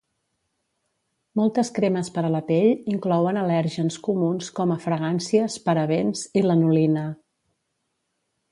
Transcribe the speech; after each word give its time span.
Moltes 1.39 1.69
cremes 1.75 2.09
per 2.15 2.23
a 2.29 2.31
la 2.35 2.41
pell 2.47 2.89
inclouen 2.95 3.39
al·lèrgens 3.43 3.99
comuns 4.09 4.49
com 4.61 4.73
a 4.77 4.81
fragàncies, 4.87 5.59
parabens 5.69 6.25
i 6.43 6.47
lanolina. 6.49 7.05